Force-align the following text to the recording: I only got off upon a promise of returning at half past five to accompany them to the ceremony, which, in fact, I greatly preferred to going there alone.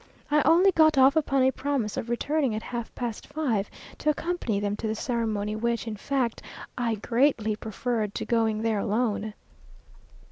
I 0.31 0.41
only 0.45 0.71
got 0.71 0.97
off 0.97 1.15
upon 1.15 1.43
a 1.43 1.51
promise 1.51 1.95
of 1.95 2.09
returning 2.09 2.55
at 2.55 2.63
half 2.63 2.91
past 2.95 3.27
five 3.27 3.69
to 3.99 4.09
accompany 4.09 4.59
them 4.59 4.75
to 4.77 4.87
the 4.87 4.95
ceremony, 4.95 5.55
which, 5.55 5.85
in 5.87 5.95
fact, 5.95 6.41
I 6.75 6.95
greatly 6.95 7.55
preferred 7.55 8.15
to 8.15 8.25
going 8.25 8.63
there 8.63 8.79
alone. 8.79 9.35